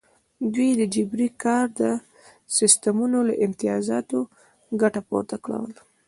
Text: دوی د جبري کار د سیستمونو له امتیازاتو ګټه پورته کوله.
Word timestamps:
دوی 0.53 0.69
د 0.79 0.81
جبري 0.93 1.27
کار 1.43 1.65
د 1.79 1.81
سیستمونو 2.57 3.17
له 3.27 3.33
امتیازاتو 3.45 4.19
ګټه 4.81 5.01
پورته 5.07 5.35
کوله. 5.45 5.79